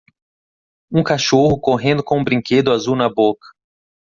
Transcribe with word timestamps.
Um 0.91 1.03
cachorro 1.03 1.59
correndo 1.61 2.03
com 2.03 2.19
um 2.21 2.23
brinquedo 2.23 2.71
azul 2.71 2.95
na 2.95 3.07
boca. 3.07 3.45